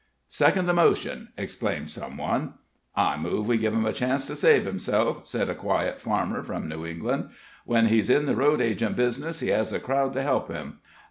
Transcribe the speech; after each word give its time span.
"Second 0.29 0.65
the 0.67 0.73
motion!" 0.73 1.29
exclaimed 1.37 1.91
some 1.91 2.17
one. 2.17 2.55
"I 2.95 3.17
move 3.17 3.47
we 3.47 3.57
give 3.59 3.75
him 3.75 3.85
a 3.85 3.93
chance 3.93 4.25
to 4.25 4.35
save 4.35 4.65
himself," 4.65 5.27
said 5.27 5.47
a 5.47 5.53
quiet 5.53 6.01
farmer 6.01 6.41
from 6.41 6.67
New 6.67 6.87
England. 6.87 7.29
"When 7.65 7.85
he's 7.85 8.09
in 8.09 8.25
the 8.25 8.35
road 8.35 8.61
agent 8.61 8.95
business, 8.95 9.41
he 9.41 9.49
has 9.49 9.71
a 9.71 9.79
crowd 9.79 10.13
to 10.13 10.23
help 10.23 10.51
him. 10.51 10.79